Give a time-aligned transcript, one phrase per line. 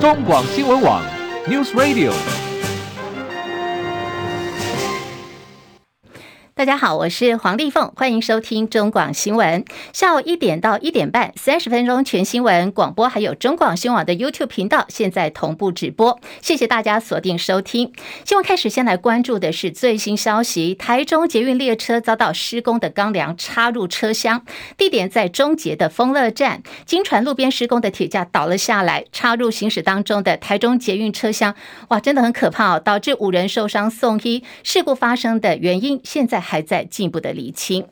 [0.00, 1.02] 中广新闻网
[1.46, 2.49] News Radio。
[6.60, 9.64] 大家好，我是黄丽凤，欢迎收听中广新闻。
[9.94, 16.20] 下午一点到一点半，三十分钟全新闻广播，还有中广新闻网的 YouTube 频道，现在同步直播。
[16.42, 17.94] 谢谢大家锁定收听。
[18.26, 24.44] 新闻开始，先来关注的是最新消息：台中捷运列车遭到施工的钢梁插入车厢，
[24.76, 26.62] 地点在中捷的丰乐站。
[26.84, 31.54] 经传路边施工的铁架倒了下来，插入行驶当中的台中捷运车厢，
[31.88, 34.44] 哇，真的很可怕哦，导致五人受伤送医。
[34.62, 37.86] 事故发生的原因，现在还在进一步的厘清。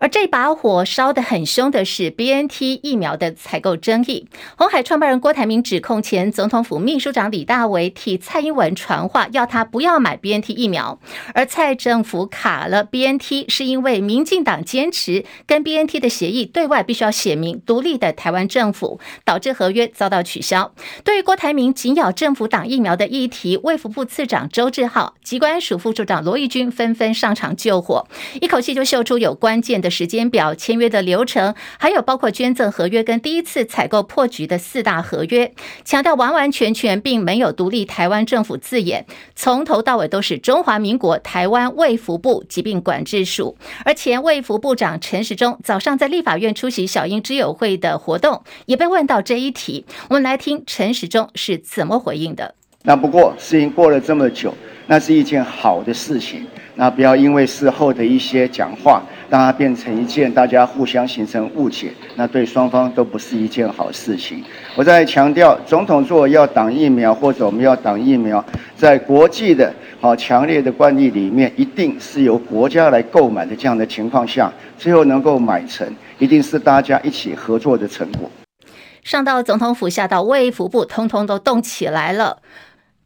[0.00, 4.26] 而这把火烧得很凶的是 BNT 疫苗的采购争议。
[4.56, 10.98] 红海创办人郭台铭指控前总统府秘书长李大为替蔡英文传话，要他不要买 BNT 疫苗。
[11.34, 20.72] 而蔡政府卡了 BNT，是因为民进党坚持跟 BNT 的协议对外必须要写明独立的台湾政府，导致合约遭到取消。
[21.04, 28.06] 对于郭台铭紧咬政府党疫苗的议题，卫福部次长周志浩、机关署副署长罗义军纷纷上场救火，
[28.40, 35.52] 一口气就秀出有关键的时间表、签约的流程，还有包括捐赠合约跟第一次采购破局的四大合约，
[35.84, 39.04] 强调完完全全并没有独立台湾政府字眼，
[39.36, 43.56] 从头到尾都是中华民国台湾卫福部疾病管制署。
[43.84, 49.84] 而前卫福部长陈时中早上在立法院出席小英知友会的活动，也被问到这一题。
[50.08, 52.54] 我们来听陈时中是怎么回应的。
[52.86, 54.54] 那不过事情过了这么久，
[54.86, 56.46] 那是一件好的事情。
[56.76, 64.42] 那不要因为事后的一些讲话，让它变成一件大家互相形成误解，那对双方都不是一件好事情。
[64.76, 68.44] 我再强调，总统做要挡疫苗或者我们要挡疫苗，
[68.76, 75.86] 在国际的好强烈的惯例里面，一定是由国家来购买的这样的情况下，最后能够买成，
[76.18, 78.30] 一定是大家一起合作的成果。
[79.02, 82.38] 上到总统府，下到卫福部，通通都动起来了，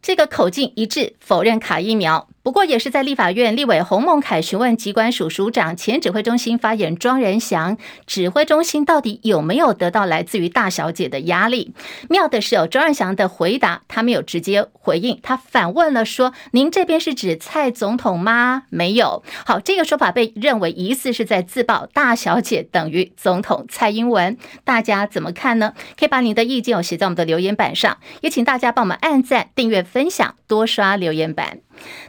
[0.00, 2.28] 这个口径一致，否认卡疫苗。
[2.48, 7.76] 不过也是在立法院，立委洪孟楷询问机关署署长、前指挥中心发言庄仁祥，
[8.06, 11.74] 指挥中心到底有没有得到来自于大小姐的压力？
[12.08, 19.22] 妙的是，有庄仁祥的回答，他没有直接回应，他反问了说：“您这边是指蔡总统吗？”没有。
[19.44, 25.74] 好，这个说法被认为疑似是在自曝大小姐等于总统蔡英文，大家怎么看呢？
[25.98, 31.58] 可以把您的意见写在我们的留言板上，也请大家帮我们按赞、订阅、分享，多刷留言板。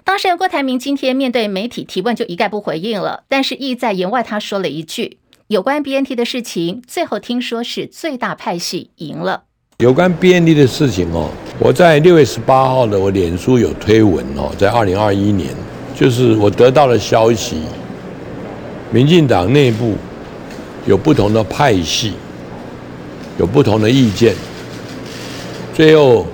[0.04, 9.44] 当事人郭台铭今天面对媒体提问就一概不回应了，但是意在言外，他说了一句有关 BNT 的事情，最后听说是最大派系赢了。
[9.80, 11.30] 有关 BNT 的事情哦，
[11.60, 15.50] 我在六月十八号的我脸书有推文哦，在二零二一年，
[15.96, 17.62] 就是我得到的消息，
[18.92, 19.96] 民进党内部
[20.86, 22.14] 有不同的派系，
[23.38, 24.36] 有不同的意见，
[25.74, 26.28] 最后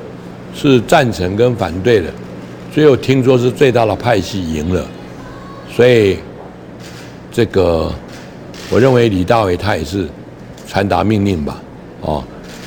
[0.55, 2.09] 是赞成跟反对的。
[2.73, 4.85] 最后听说是最大的派系赢了，
[5.71, 6.17] 所以
[7.31, 7.91] 这个
[8.69, 10.07] 我认为李大伟他也是
[10.67, 11.61] 传达命令吧，
[12.01, 12.23] 哦，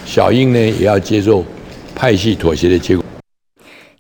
[0.06, 1.44] 小英呢也要接受
[1.94, 3.04] 派系妥协的结果。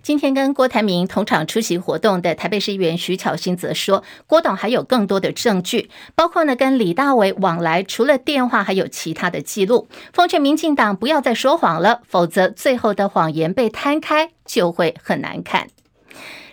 [0.08, 9.86] 今天跟郭台铭同场出席活动的台北市议员徐巧芯则说，郭董还有更多的证据，包括呢跟李大为往来，除了电话还有其他的记录。
[10.14, 15.68] 奉劝民进党不要再说谎了，否则最后的谎言被摊开就会很难看。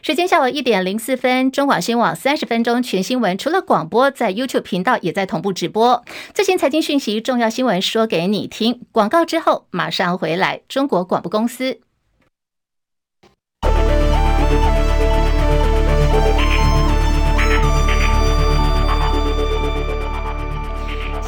[0.01, 6.03] 时间下午一点零四分，中广新闻网三十分钟全新闻，除了广播，在 YouTube 频道也在同步直播。
[6.33, 8.81] 最新财经讯息、重要新闻说给你听。
[8.91, 10.59] 广告之后马上回来。
[10.67, 11.84] 中国广播公司。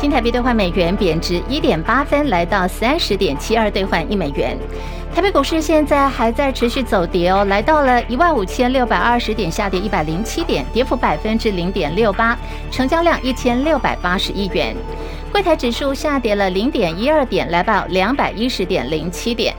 [0.08, 4.58] 新台币兑换美元贬值一点八分，来到三十点七二兑换一美元。
[5.14, 12.38] 台北股市现在还在持续走跌哦，来到了一万五千六百二十点，下跌一百零七点，跌幅百分之零点六八，
[12.72, 14.74] 成交量一千六百八十亿元。
[15.30, 19.54] 柜台指数下跌了零点一二点，来到两百一十点零七点。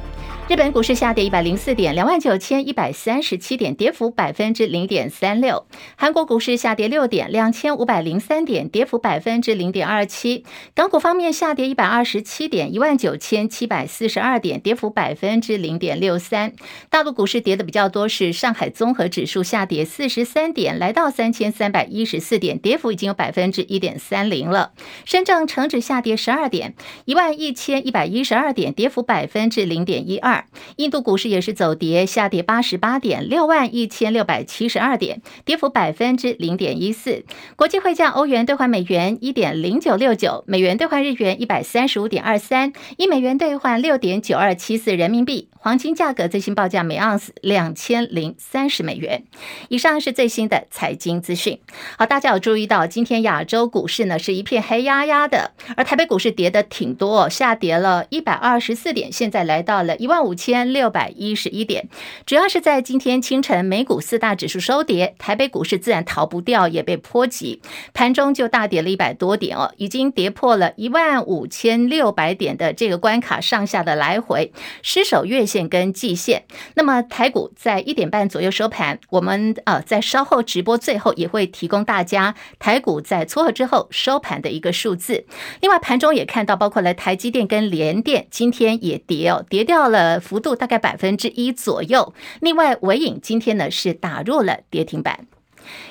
[0.49, 5.67] 日本股市下跌一百零四点，两万九千一百三十七点，跌幅百分之零点三六。
[5.95, 10.47] 韩国股市下跌六点，两千五百零三点，跌幅百分之零点二七。
[10.75, 16.55] 港股方面下跌一百二十七点，一万九千七百四十二点，跌幅百分之零点六三。
[16.89, 24.73] 大陆股市跌的比较多，是上海综合指数下跌四十三点，来到三千三百一十四点，跌幅已经有百分之一点三零了。
[25.05, 26.75] 深圳成指下跌十二点，
[27.05, 30.38] 一万一千一百一十二点，跌幅百分之零点一二。
[30.77, 37.25] 印度股市也是走跌，下跌八十八点，六万一千六百七十二点，跌幅百分之零点一四。
[37.57, 45.49] 国际汇价，欧元兑换美元一点零九六九，美元兑换日元一百三十五点二三，一美元兑换六点九二七四人民币。
[45.61, 49.25] 黄金价格最新报价每盎司两千零三十美元。
[49.69, 51.59] 以上是最新的财经资讯。
[51.99, 61.89] 好，大家有注意到，今天亚洲股市呢是一片黑压压的，而台北股市跌的挺多，下跌了一百二十四点，现在来到了一万五五千六百一十一点。
[62.27, 67.63] 主要是在今天清晨，美股四大指数收跌，台北股市自然逃不掉，也被波及，
[67.95, 74.53] 盘中就大跌了一百多点哦，已经跌破了一万五千六百点的这个关卡，上下的来回
[74.83, 79.01] 失守月线跟季线，那么台股在一点半左右收盘。
[79.09, 85.25] 我们呃在稍后直播最后也会提供大家台股在撮合之后收盘的一个数字。
[85.63, 92.15] 另外盘中也看到，包括了台积电跟联电今天也跌哦，跌掉了幅度大概百分之一左右。
[92.41, 95.27] 另外尾影今天呢是打入了跌停板。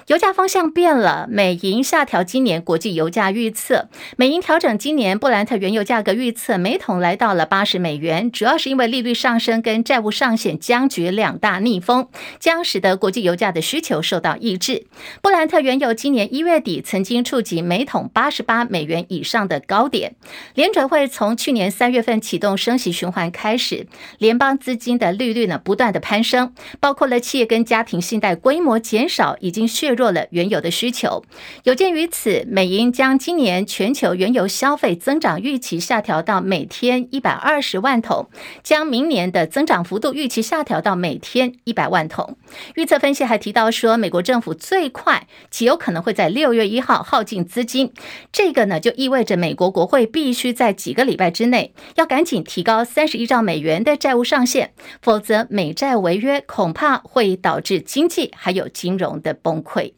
[0.07, 3.89] 油价方向变了，美银下调今年国际油价预测。
[4.15, 12.07] 美银调整今年布兰特原油价格预测，每桶来到了八十美元，主要是因为利率上升跟债务上限僵局两大逆风，
[12.39, 14.85] 将使得国际油价的需求受到抑制。
[15.21, 20.15] 布兰特原油今年一月底曾经触及每桶八十八美元以上的高点。
[20.53, 23.87] 联准会从去年三月份启动升息循环开始，
[24.19, 29.67] 联邦资金的利率呢不断的攀升，包括了企业跟家庭信贷规模减少，已经。
[29.77, 31.23] 削弱了原油的需求。
[31.63, 38.27] 有鉴于此，美银将今年全球原油消费增长预期下调到每天一百二十万桶，
[38.63, 42.37] 将明年的增长幅度预期下调到每天一百万桶。
[42.73, 47.91] 预测分析还提到说，美国政府最快极有可能会在六月一号耗尽资金，
[48.31, 54.71] 这个呢就意味着美国国会必须在几个礼拜之内要赶紧提高三十亿兆美元的债务上限，
[55.01, 59.93] 否则美债违约恐怕会导致经济还有金融的崩溃。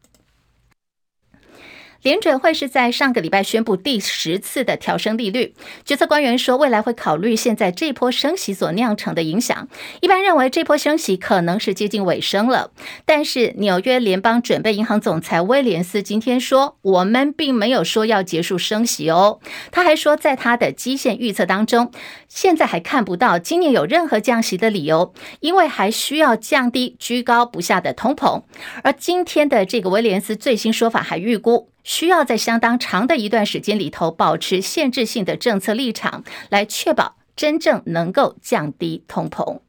[2.02, 5.54] 联准会是在上个礼拜宣布第十次的调升利率，
[5.84, 9.68] 决策官员说，未来会考虑现在这波升息所酿成的影响。
[10.00, 12.72] 一般认为这波升息可能是接近尾声了，
[13.06, 19.40] 但是纽约联邦准备银行总裁威廉斯今天说，我们并没有说要结束升息哦。
[19.70, 21.92] 他还说，在他的基线预测当中，
[22.30, 28.44] 现在还看不到今年有任何降息的理由，因为还需要降低居高不下的通膨。
[28.84, 31.68] 而今天的这个威廉斯最新说法还预估。
[31.84, 39.60] 需要在相当长的一段时间里头保持限制性的政策立场，来确保真正能够降低通膨。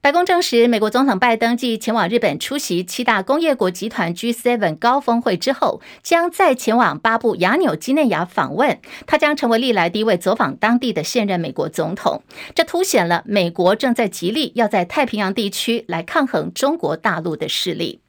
[0.00, 8.78] 白宫证实，美国总统拜登继前往日本出席七大工业国集团 G7 高峰会之后，将再前往巴布亚纽几内亚访问。
[9.06, 12.22] 他将成为历来第一位走访当地的现任美国总统。
[12.54, 18.03] 这凸显了美国正在极力要在太平洋地区来抗衡中国大陆的势力。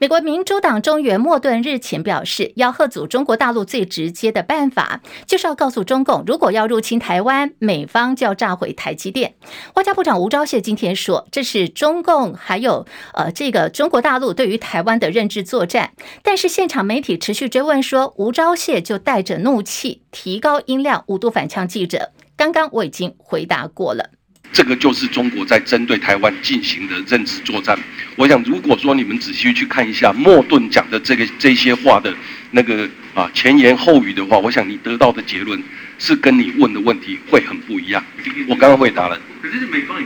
[0.00, 9.34] 美国民主党中原莫顿日前表示，要吓阻中国大陆最直接的办法，就是要告诉中共，如果要入侵台湾，美方就要炸毁台积电。
[9.74, 15.90] 外交部长吴钊燮今天说，这是中共还有呃这个中国大陆对于台湾的认知作战。
[16.22, 22.12] 但是现场媒体持续追问说，吴钊燮就带着怒气提高音量，五度反呛记者。
[22.36, 24.10] 刚刚我已经回答过了。
[24.52, 27.78] 这个就是中国在针对台湾进行的认知作战。
[28.16, 32.12] 我想，如果说你们仔细去看一下莫顿讲的这个这些话的
[32.50, 35.62] 那个啊前言后语的话，我想你得到的结论
[35.98, 38.02] 是跟你问的问题会很不一样。
[38.48, 39.18] 我刚刚回答了，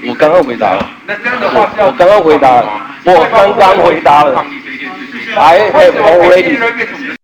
[0.06, 4.44] 我刚刚回答了，那这样的话，我刚刚回答了，我刚刚回答了
[5.37, 7.16] ，I have already。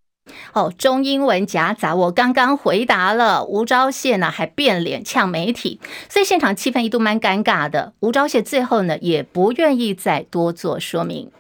[0.76, 3.44] 中英文夹杂，我刚刚回答了。
[3.44, 7.92] 吴钊燮呢还变脸呛媒体，所以现场气氛一度蛮尴尬的。
[8.00, 11.30] 吴钊燮最后呢也不愿意再多做说明。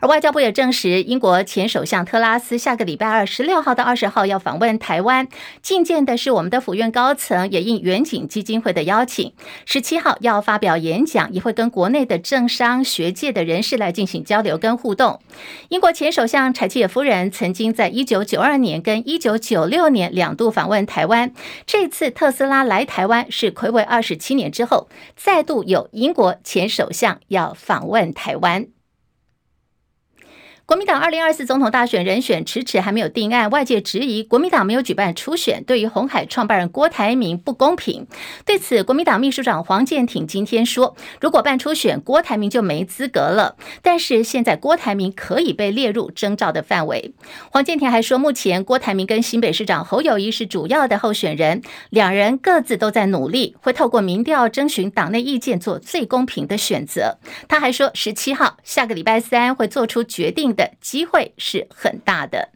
[0.00, 5.28] 而外交部也证实，英国前首相特拉斯下个礼拜二十六号到二十号要访问台湾，
[5.62, 9.32] 觐见的是我们的府院高层，也应远景基金会的邀请，
[9.64, 15.20] 十七号要发表演讲，也会跟国内的政商学界的人士来进行交流跟互动。
[15.68, 21.32] 英国前首相柴契尔夫人曾经在一九九二年跟一九九六年两度访问台湾，
[21.66, 28.77] 这次特斯拉来台湾是睽违二十七年之后，再度有英国前首相要访问台湾。
[30.68, 38.06] 国民党二零二四总统大选人选迟迟还没有定案，外界质疑国民党没有举办初选，对于红海创办人郭台铭不公平。
[38.44, 43.56] 对此，国民党秘书长黄健庭今天说，如果办初选，郭台铭就没资格了。
[43.80, 47.14] 但是现在郭台铭可以被列入征召的范围。
[47.50, 57.16] 黄健庭还说，目前郭台铭跟新北市长侯友谊是主要的候选人，两人各自都在努力，会透过民调征询党内意见，做最公平的选择。
[57.48, 60.57] 他还说，十七号下个礼拜三会做出决定。
[60.58, 62.50] 的机会是很大的。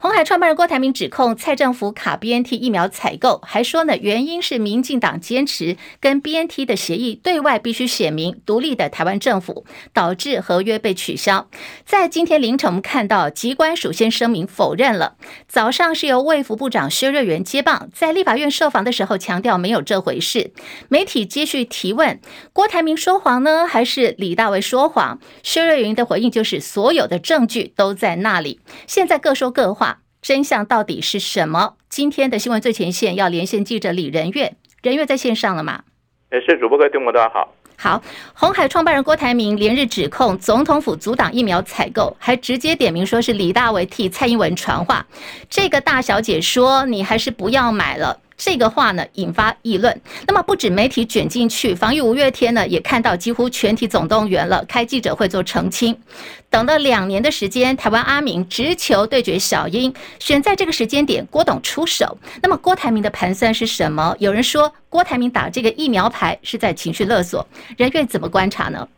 [0.00, 11.48] 鸿海创办人郭台铭指控蔡政府卡 BNT 疫苗采购，还说呢，原因是民进党坚持跟 BNT 的协议对外必须写明独立的台湾政府，导致合约被取消。
[11.84, 15.16] 在今天凌晨，我们看到机关首先声明否认了。
[15.48, 20.52] 早上是由卫福部长薛瑞元接棒，在立法院受访的时候强调没有这回事。
[20.88, 22.20] 媒体继续提问：
[22.52, 25.18] 郭台铭说谎呢，还是李大为说谎？
[25.42, 29.88] 薛瑞云的回应就是所有的证据都在那里，现在各说各话。
[30.20, 31.74] 真相到底是什么？
[31.88, 35.82] 今天的新闻最前线要连线记者李仁月，仁月在线上了吗？
[36.30, 37.54] 哎，是主播各位听众大家好。
[37.76, 38.02] 好，
[38.34, 45.06] 红海创办人郭台铭连日指控总统府阻挡疫苗采购，还直接点名说是李大为替蔡英文传话。
[45.48, 50.00] 这个大小姐说：“你还是不要买了。”这个话呢，引发议论。
[50.26, 56.00] 那么不止媒体卷进去，防疫五月天呢也看到几乎全体总动员了，开记者会做澄清。
[56.48, 62.16] 等了两年的时间，台湾阿明直球对决小英，选在这个时间点，郭董出手。
[62.40, 64.14] 那么郭台铭的盘算是什么？
[64.20, 67.44] 有人说郭台铭打这个疫苗牌是在情绪勒索。
[67.76, 68.88] 人愿怎么观察呢？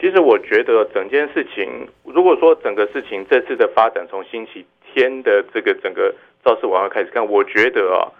[0.00, 6.12] 其实我觉得整件事情，如果说整个事情这次的发展从星期天的这个整个
[6.44, 8.10] 造势晚会开始看，我觉得啊。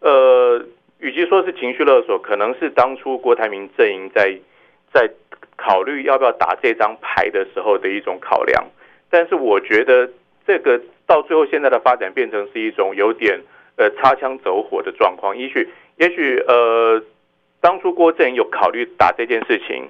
[0.00, 0.64] 呃，
[0.98, 4.34] 与其说是情绪勒索，可能是当初郭台铭阵营在
[4.92, 5.10] 在
[5.56, 8.64] 考虑要不要打这张牌的时候的一种考量。
[9.10, 10.08] 但是我觉得
[10.46, 13.38] 这个到最后现在的发展变成是一种有点
[13.76, 15.36] 呃擦枪走火的状况。
[15.36, 17.02] 也许也许呃
[17.60, 19.86] 当初郭阵营有考虑打这件事情，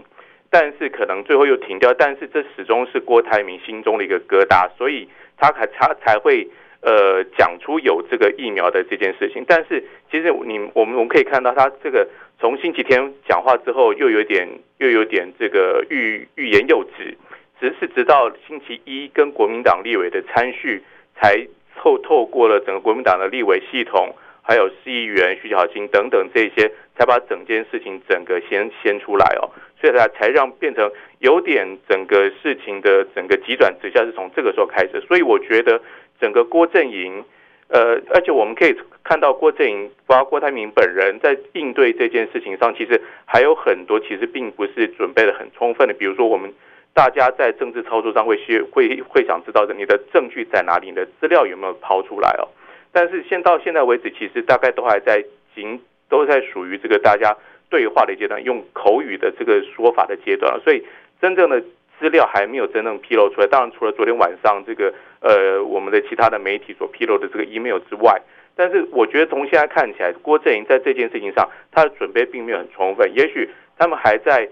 [0.50, 1.94] 但是可能最后又停掉。
[1.94, 6.48] 但是这始终是郭台铭心中的一个疙瘩，所以他才他才会。
[6.82, 12.08] 呃，讲出有这个疫苗的这件事情，但是其实你我们我们可以看到，他这个
[12.38, 17.18] 从星期天讲话之后，又有点又有点这个欲欲言又止，
[17.60, 20.82] 只是直到星期一跟国民党立委的参叙，
[21.14, 21.46] 才
[21.76, 35.78] 透透过了整个国民党的立委系统，还有市议员徐巧芯等等这些，才把整件事情整个先先出来哦，所以才才让变成有点整个事情的整个急转直下是从这个时候开始，所以我觉得。
[36.20, 37.24] 整个郭阵营，
[37.68, 45.94] 呃，而且我们可以看到郭阵营，包括郭台铭本人在应对这件事情上，其实还有很多其实并不是准备的很充分的。
[45.94, 46.52] 比如说，我们
[46.92, 50.88] 大家在政治操作上会需会会想知道的，你的证据在哪里？
[50.88, 52.48] 你的资料有没有抛出来哦？
[52.92, 55.24] 但是现到现在为止，其实大概都还在
[55.54, 57.36] 仅，都在属于这个大家
[57.70, 60.84] 对话的阶段，用口语的这个说法的阶段，所以
[61.20, 61.62] 真正的。
[62.00, 68.18] 资料还没有真正披露出来，当然除了昨天晚上这个呃我们的其他的媒体所披露的这个 email 之外，
[68.56, 74.48] 但是我觉得从现在看起来，郭阵营在这件事情上他的准备并没有很充分，也许他们还在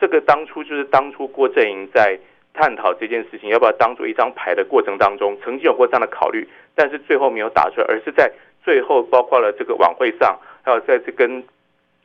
[0.00, 2.16] 这个当初就是当初郭阵营在
[2.54, 8.30] 探讨这件事情要不要当做一张牌的过程当中，曾经有过这样的考虑，但是最后没有打出来，而是在
[8.62, 11.42] 最后包括了这个晚会上，还有在这跟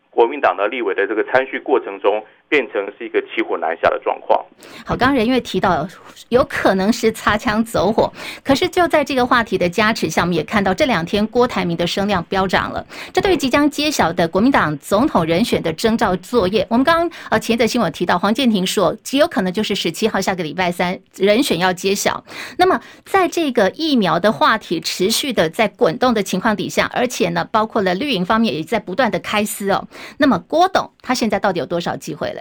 [0.09, 2.25] 国民党的立委的这个参叙过程中。
[2.49, 4.43] 变成是一个骑虎难下的状况。
[4.85, 5.87] 好，刚刚人月提到
[6.29, 8.11] 有可能是擦枪走火，
[8.43, 12.85] 可是就在这个话题的加持下，我们也看到这两天郭台铭的声量飙涨了。
[13.13, 22.23] 这对于即将揭晓的国民党总统人选的征召作业，我们刚刚呃前则新闻提到黄建庭说极有可能就是十七号下个礼拜三人选要揭晓。
[22.57, 29.87] 那么在这个疫苗的话题持续的在滚动的情况底下，而且呢，包括了绿营方面也在不断的开撕哦。
[30.17, 32.33] 那么郭董他现在到底有多少机会？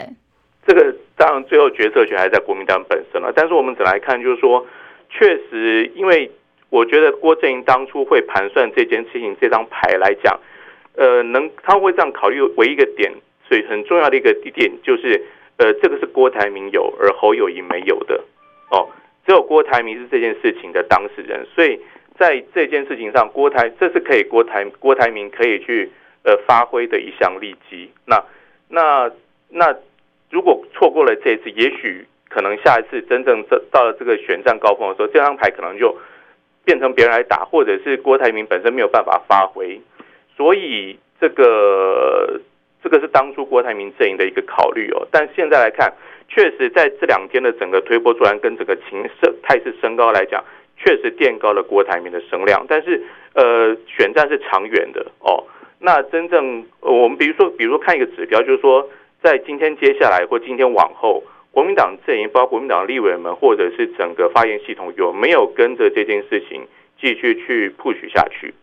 [0.67, 4.67] 这个当然最后决策权还在国民党本身了，但是我们只来看，就是说，
[5.09, 6.29] 确实，因为
[6.71, 10.41] 我觉得郭阵营当初会盘算这件事情，这张牌来讲，
[10.97, 13.13] 呃，能他会这样考虑，唯一一个点，
[13.49, 15.25] 所以很重要的一个点就是，
[15.59, 18.25] 呃，这个是郭台铭有，而侯友宜没有的，
[18.73, 18.89] 哦，
[19.25, 21.81] 只有郭台铭是这件事情的当事人，所以
[22.19, 25.89] 在这件事情上，郭台这是可以郭台郭台铭可以去
[26.25, 28.21] 呃发挥的一项利基，那
[28.69, 29.13] 那。
[29.49, 29.73] 那
[30.31, 35.97] 如果错过了这一次，也许可能下一次真正这到了这个选战高峰的时候，这张牌可能就
[36.65, 39.81] 变成别人来打，或者是郭台铭本身没有办法发挥。
[40.37, 42.41] 所以这个
[42.83, 45.07] 这个是当初郭台铭阵营的一个考虑哦。
[45.11, 45.93] 但现在来看，
[46.29, 50.45] 确实在这两天的整个推波助澜跟整个情势态势升高来讲，
[50.77, 52.67] 确实垫高了郭台铭的声量。
[52.69, 53.03] 但是，
[53.33, 55.43] 呃，选战是长远的哦。
[55.79, 58.87] 那真正我们比如说，比如说看一个指标，就是说，
[59.23, 66.67] 在今天接下来或今天往后，国民党阵营，包括国民党立委们，或者是整个发言系统，有没有跟着这件事情
[67.01, 68.55] 继续去 push 下去？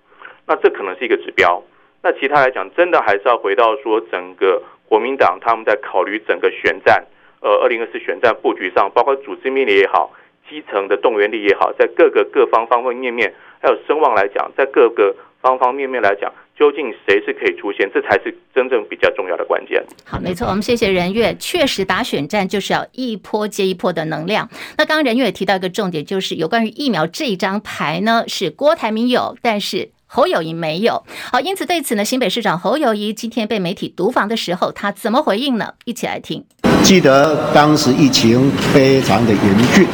[0.47, 1.61] 那这可能是一个指标。
[2.01, 7.05] 那其他来讲，真的还是要回到说，整个国民党他们在考虑整个选战，
[7.41, 10.11] 呃，二零二四选战布局上，包括组织面力也好，
[10.49, 19.83] 基层的动员力也好，在各个各方方方面面，还有声望来讲，在各个方方面面来讲，究竟谁是可以出现，这才是真正比较重要的关键。
[20.05, 24.49] 好，没错，我们谢谢任月，确实打选战就是要一波接一波的能量。
[24.77, 29.91] 那刚刚任月也提到一个重点，就是有关于疫苗这一张牌呢，是郭台铭有，但是。
[30.05, 35.73] 侯友谊没有好，因此对此呢，新北市长侯友谊今天被媒体读访的时候，他怎么回应呢？
[35.85, 36.45] 一起来听。
[36.83, 39.87] 记得当时疫情非常的严峻，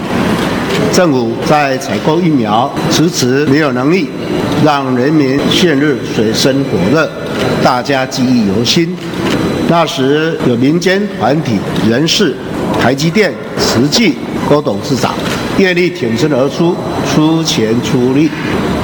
[0.91, 4.09] 政府在采购疫苗迟迟没有能力
[4.65, 7.09] 让人民陷入水深火热，
[7.63, 8.93] 大家记忆犹新。
[9.69, 12.35] 那时有民间团体人士、
[12.81, 14.15] 台积电、慈济
[14.47, 15.13] 郭董事长
[15.57, 16.75] 愿力挺身而出，
[17.13, 18.29] 出钱出力。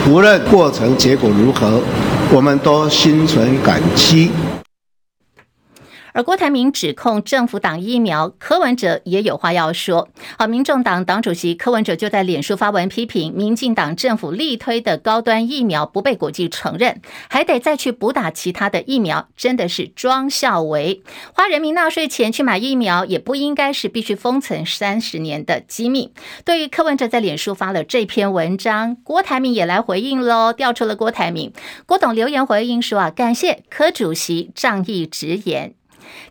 [0.08, 1.82] 无论过程结果如何，
[2.32, 4.30] 我们都心存感激。
[6.16, 10.08] 而郭台铭指控政府挡疫苗，柯文哲也有话要说。
[10.40, 21.04] 好，民众党党主席柯文哲就在脸书发文批评民进党政府力推的高端疫苗不被国际承认，还得再去补打其他的疫苗，真的是装孝维。
[21.34, 26.14] 花人民纳税钱去买疫苗，也不应该是必须封存三十年的机密。
[26.46, 31.52] 对于柯文哲在脸书发了这篇文章，郭台铭也来回应喽，调出了郭台铭。
[31.86, 35.74] 郭董留言回应说啊，感谢柯主席仗义直言。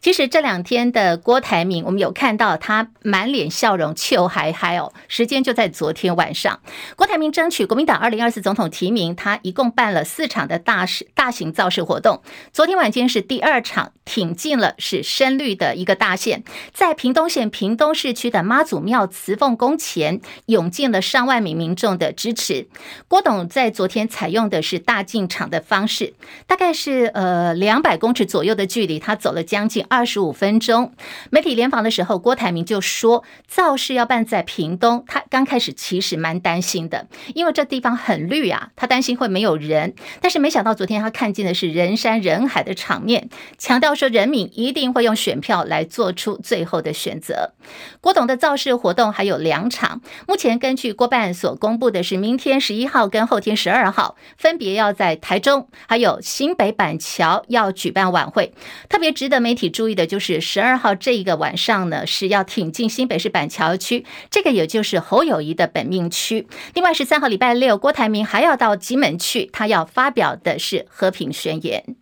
[0.00, 4.92] 其实这两天的郭台铭，我们有看到他满脸笑容，秋嗨嗨哦。
[5.08, 6.60] 时间就在昨天晚上，
[6.96, 12.22] 郭台铭争取国民党二零二四总统提名，他一共办了四场的大事大型造势活动。
[12.52, 22.68] 昨天晚间是第二场，挺进了是深绿的一个大线，在屏东县屏东市区的妈祖庙慈凤宫前，涌进了上万名民众的支持。
[23.08, 26.14] 郭董在昨天采用的是大进场的方式，
[26.46, 30.92] 大概是呃两百公尺左右的距离，他走了将将近二十五分钟，
[31.30, 39.94] 媒体联访的时候，郭台铭就说造势要办在屏东，他刚开始其实蛮担心的，因为这地方很绿啊，他担心会没有人。
[40.20, 47.54] 但是没想到昨天他看见的是人山人海的场面，强调说人民一定会用选票来做出最后的选择。
[48.02, 58.52] 郭董的造势活动还有两场，目前根据郭办所公布的是，明天十一号跟后天十二号分别要在台中还有新北板桥要举办晚会，
[58.90, 59.88] 特别值得媒媒体注。
[59.88, 66.48] 意的就是十二号这一个晚上呢，是要挺进新北市板桥区，这个也就是侯友谊的本命区。
[66.72, 71.94] 另外十三号礼拜六，郭台铭还要到吉门去，他要发表的是和平宣言。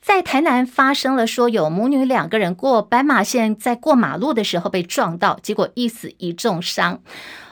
[0.00, 7.02] 在台南发生了说有母女两个人过斑马线，在过马路的时候被撞到，结果一死一重伤。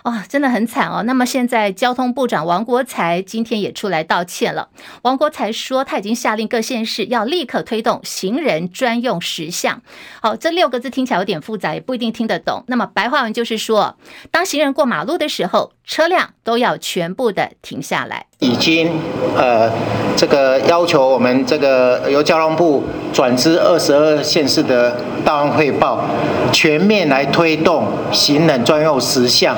[0.05, 1.03] 哇，真的很惨哦。
[1.05, 4.69] 那么现在交通部长王国材今天也出来道歉了。
[5.03, 9.83] 王国材说，他已经下令各县市要立刻推动行人专用实项。
[10.23, 12.63] 好，这六个字听起来有点复杂，也不一定听得懂。
[12.69, 13.97] 那么白话文就是说，
[14.31, 18.27] 当行人过马路的时候，车辆都要全部的停下来。
[18.39, 18.89] 已经
[19.37, 19.69] 呃，
[20.17, 26.05] 这个要求我们这个由交通部转至二十二县市的档案汇报，
[26.53, 29.57] 全面来推动行人专用实项。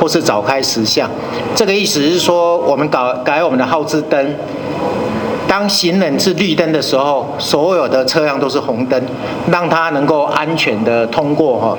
[0.00, 1.08] 或是早开实项，
[1.54, 4.34] 这个意思是说，我们搞改我们的号志灯，
[5.46, 9.00] 当行人是绿灯的时候，所有的车辆都是红灯，
[9.50, 11.78] 让它能够安全的通过哈，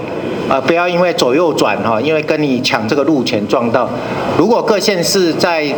[0.50, 3.90] 呃，不要因为左右转哈，因为跟你抢这个路权撞到。
[4.38, 5.74] 如果各县市在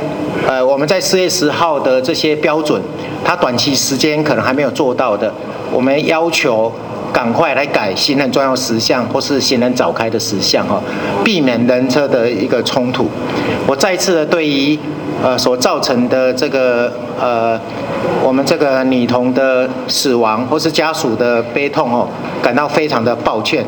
[0.47, 2.81] 呃我们在四月十号的这些标准，
[3.23, 5.33] 它短期时间可能还没有做到的，
[5.71, 6.71] 我们要求。
[7.15, 10.81] 赶快来改行人专用实像，或是行人早开的实像哈，
[11.23, 13.09] 避免人车的一个冲突。
[13.65, 14.77] 我再次的对于
[15.23, 17.57] 呃所造成的这个呃
[18.21, 22.05] 我们这个女童的死亡或是家属的悲痛哦，
[22.43, 23.65] 感到非常的抱歉。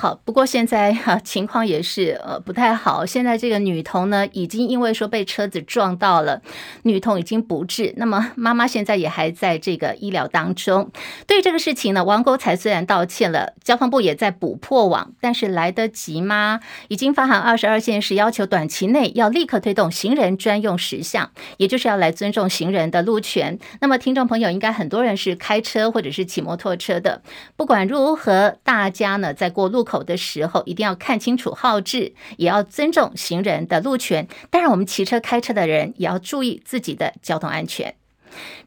[0.00, 3.04] 好，不过现在哈、 情况也是呃不太好。
[3.04, 6.40] 现在这个女童呢，已经因为说被车子撞到了，
[6.84, 7.92] 女童已经不治。
[7.98, 10.90] 那么妈妈现在也还在这个医疗当中。
[11.26, 16.60] 对于这个事情呢，王国才虽然道歉了，交通部也在补破网，但是来得及吗？
[16.88, 23.58] 已经发函二十二县市，要求短期内要立刻推动行人专用实项，也就是要来尊重行人的路权。
[23.82, 27.20] 那么听众朋友应该很多人是开车或者是骑摩托车的，
[27.54, 34.28] 不管如何，大家呢在过路口的时候，一定要看清楚号志，也要尊重行人的路权。
[34.50, 37.99] 当然，我们骑车、开车的人也要注意自己的交通安全。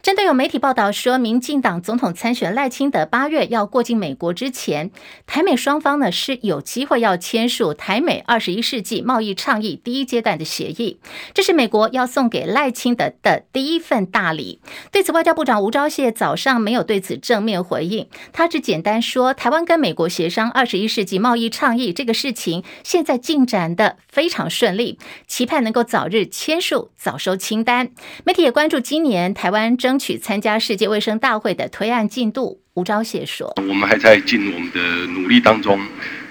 [0.02, 4.92] 针对有媒体报道说，民进党总统参选赖清德八月要过境美国之前，
[5.26, 11.00] 台美双方呢是有机会要签署台美二十一世纪贸易倡议第一阶段的协议，
[11.34, 14.60] 这是美国要送给赖清德的第一份大礼。
[14.92, 27.92] 对此，外交部长吴钊燮早上没有对此正面回应，他只简单说，台湾跟美国协商二十一世纪贸易倡议这个事情，现在进展得非常顺利，期盼能够早日签署，早收清单。
[28.26, 34.82] 媒体也关注今年台湾争取参加世界卫生大会的推案进度，吴钊燮说：“我们还在尽我们的
[35.14, 35.80] 努力当中，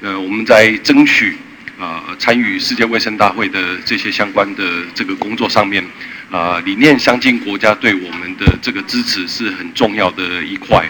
[0.02, 1.38] 呃，我们在争取
[1.78, 4.62] 啊参与世界卫生大会的这些相关的
[4.94, 5.82] 这个工作上面，
[6.30, 10.87] 啊理念相近国家对我们的这个支持是很重要的一块。”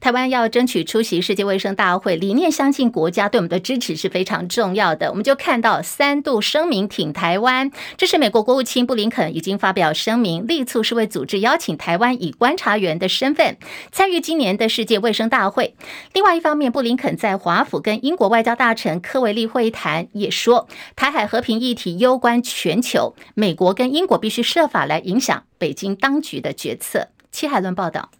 [0.00, 5.10] 台湾要争取出席世界卫生大会，理念相近国家对我们的支持是非常重要的。
[5.10, 13.58] 我们就看到三度声明挺台湾，这是美国国务卿布林肯已经发表声明，力促世卫组织邀请台湾以观察员的身份
[13.92, 15.74] 参与今年的世界卫生大会。
[16.14, 27.08] 另外一方面，布林肯在华府跟英国外交大臣科维利会谈，也说台海和平议题攸关全球，美国跟英国必须设法来影响北京当局的决策。
[27.30, 28.10] 戚海伦报道。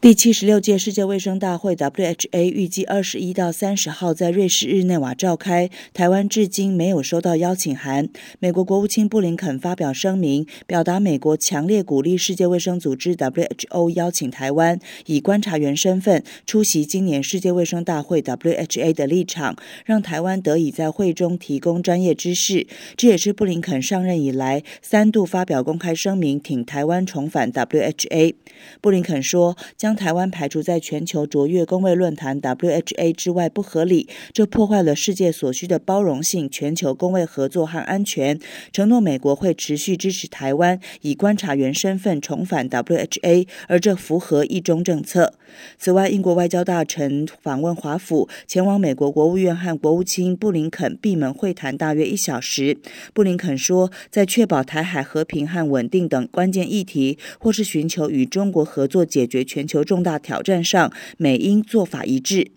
[0.00, 5.68] 第七十六届世界卫生大会 （WHA） 预计二十一到三十号在瑞士日内瓦召开。
[5.92, 8.08] 台湾至今没有收到邀请函。
[8.38, 22.68] 美国国务卿布林肯发表声明，表达美国强烈鼓励世界卫生组织 （WHO） 邀请台湾以观察员身份出席今年世界卫生大会 （WHA） 的立场，让台湾得以在会中提供专业知识。
[22.96, 28.34] 这也是布林肯上任以来三度发表公开声明挺台湾重返 WHA。
[28.80, 29.87] 布林肯说将。
[29.88, 38.38] 将台湾排除在全球卓越公卫论坛 （WHA） 之外不合理，这破坏了世界所需的包容性、全球公卫合作和安全。
[38.70, 45.32] 承诺美国会持续支持台湾以观察员身份重返 WHA，而这符合一中政策。
[45.78, 52.76] 此外，英国外交大臣访问华府，前往美国国务院和国务卿布林肯闭门会谈大约一小时。
[53.14, 59.77] 布林肯说，在确保台海和平和稳定等关键议题，或是寻求与中国合作解决全球。
[59.84, 62.52] 重大挑战上，美英做法一致。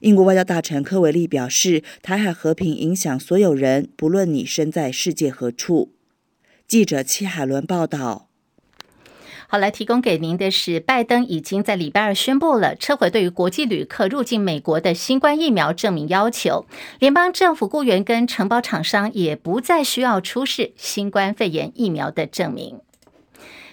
[0.00, 5.92] 英国外交大臣科维利表示，台海和平影响所有人，不论你身在世界何处。
[6.66, 8.28] 记者戚海伦报道。
[9.50, 16.66] 好，来提供给您的是，拜登已经在礼拜二宣布了撤回对于国际旅客入境美国的新冠疫苗证明要求，
[16.98, 22.80] 联邦政府雇员跟承包厂商也不再需要出示新冠肺炎疫苗的证明。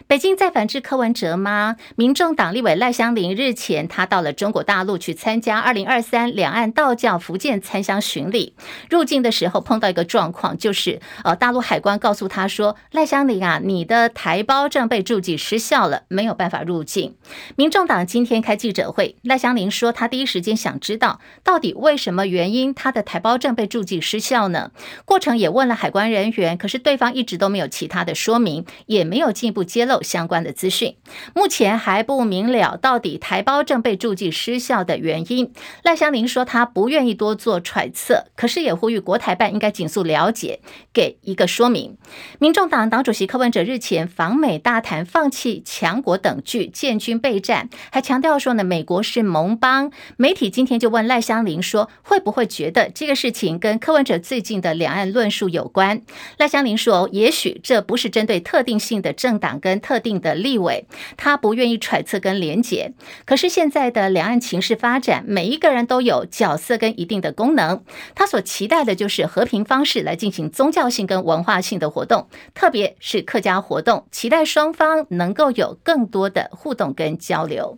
[0.08, 1.78] 北京再反制柯文哲吗？
[1.96, 8.54] 民众党立委赖香伶日前，他到了中国大陆去参加二零二三两岸道教福建参香巡礼。
[8.88, 17.16] 入境的时候碰到一个状况，就是呃，大陆海关告诉他说：“赖香伶啊，你的台胞证被注记失效了，没有办法入境。”
[17.58, 24.70] 民众党今天开记者会，赖香伶说，他第一时间想知道到底为什么原因他的台胞证被注记失效呢？
[25.04, 29.95] 过程也问了海关人员，可是对方一直都没有其他的说明，也没有进一步揭露。
[30.02, 30.96] 相关的资讯，
[31.34, 35.54] 目前还不明了到底台胞证被注记失效的原因。
[35.84, 40.60] 赖香伶说，他不愿意多做揣测，可是也呼吁国台办应该紧速了解，
[40.92, 41.96] 给一个说明。
[42.40, 49.92] 民众党党主席柯文哲日前访美大谈放弃强国等句，建军备战，还强调说呢，美国是盟邦。
[50.18, 56.02] 媒体今天就问赖香伶说，会不会觉得这个事情跟柯文哲最近的两岸论述有关？
[56.38, 59.80] 赖香伶说，也许这不是针对特定性的政党跟。
[59.86, 62.94] 特定的立委，他不愿意揣测跟连结。
[63.24, 67.84] 可是现在的两岸情势发展，每一个人都有角色跟一定的功能。
[68.16, 77.78] 他所期待的就是和平方式来进行宗教性跟文化性的活动，特别是客家活动，期待双方能够有更多的互动跟交流。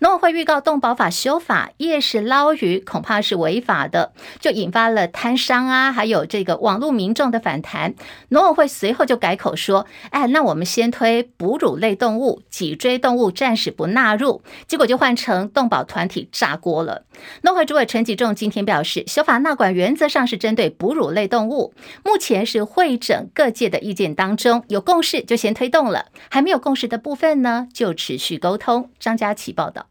[0.00, 7.94] 农委会预告动保法修法，夜市捞鱼恐怕是违法的，就引发了摊商啊，还有这个网络民众的反弹。
[8.30, 17.04] 农委会随后就改口说：“哎，那我们先推哺乳类动物、脊椎动物暂时不纳入。”结果就换成动保团体炸锅了。
[17.42, 21.72] 农会主委陈吉仲今天表示，修法纳管原则上是针对哺乳类动物，
[22.04, 28.90] 目前是会诊各界的意见当中，有共识就先推动了，还没有共识的部分呢，就持续沟通。
[28.98, 29.86] 张佳琪报道。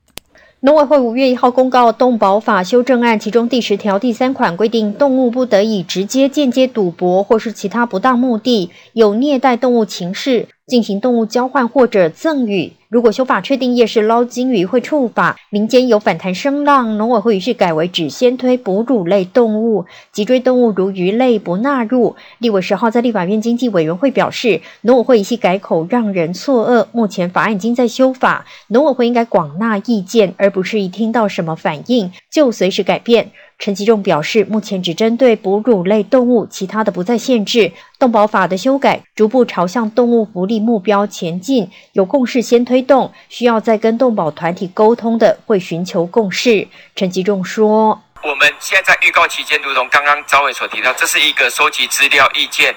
[0.64, 12.74] 农委会五月一号公告动保法修正案，其中第十条第三款规定，动物不得以直接、间接赌博或是其他不当目的，有虐待动物情事，进行动物交换或者赠与。
[12.90, 22.18] 如果修法确定夜市捞金鱼会触法，民间有反弹声浪，农委会于是改为只先推哺乳类动物，脊椎动物如鱼类不纳入。
[22.40, 33.32] 立委十号在立法院经济委员会表示，农委会一系改口让人错愕，目前法案已经在修法，农委会应该广纳意见，而不是一听到什么反应就随时改变。
[33.62, 37.72] 陈吉仲表示，目前只针对哺乳类动物，其他的不再限制。
[38.00, 46.68] 动保法的修改逐步朝向动物福利目标前进，有共识先推动，需要再跟动保团体沟通的会寻求共识。
[46.96, 52.76] 陈吉仲说：“我们现在在预告期间，如同刚刚召委所提到，这是一个收集资料、意见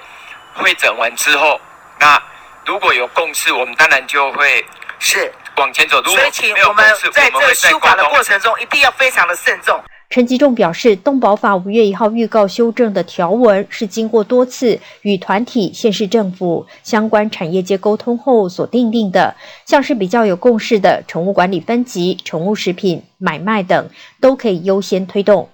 [0.53, 1.59] 会诊完之后，
[1.99, 2.21] 那
[2.63, 4.63] 如果有共识，我们当然就会
[4.99, 5.99] 是往前走。
[6.03, 23.89] 如果没有共识，我们在这修法的过程中一定要非常的慎重。”陈吉仲表示，动保法五月一号预告修正的条文是经过多次与团体、县市政府相关产业界沟通后所定定的，像是比较有共识的宠物管理分级、宠物食品买卖等，
[24.21, 25.49] 都可以优先推动。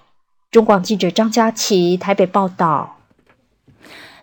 [0.50, 2.98] 中广记者张佳琪台北报道。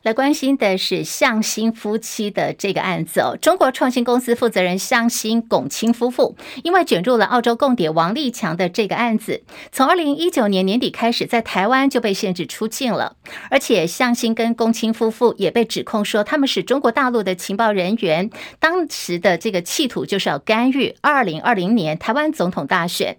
[0.04, 3.38] 来关心的是向心夫妻的这个案子哦。
[3.42, 13.16] 中国创新公司负责人向心、龚青夫妇，因为卷入了澳洲共谍王立强的这个案子，从二零一九年年底开始，在台湾就被限制出境了。
[13.50, 23.18] 而且向心跟龚青夫妇也被指控说，他们是中国大陆的情报人员，当时的这个企图就是要干预二零二零年台湾总统大选。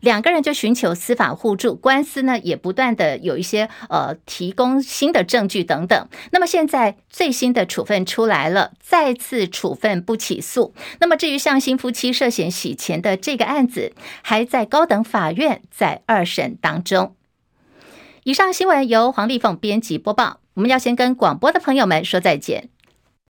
[0.00, 6.08] 两个人就寻求司法互助，官司呢也不断的有一些呃提供新的证据等等。
[6.32, 10.74] 那么现在最新的处分出来了，再次处分不起诉。
[11.00, 17.14] 那么至于向新夫妻涉嫌洗钱的这个案子，还在高等法院在二审当中。
[18.24, 20.40] 以上新闻由黄丽凤编辑播报。
[20.54, 22.68] 我们要先跟广播的朋友们说再见。